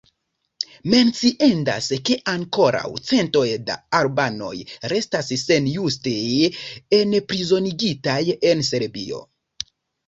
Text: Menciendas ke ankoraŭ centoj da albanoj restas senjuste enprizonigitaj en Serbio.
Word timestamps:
Menciendas 0.93 1.89
ke 2.09 2.17
ankoraŭ 2.33 2.87
centoj 3.11 3.45
da 3.69 3.77
albanoj 4.01 4.55
restas 4.95 5.31
senjuste 5.45 6.19
enprizonigitaj 7.03 8.21
en 8.55 8.71
Serbio. 8.75 9.25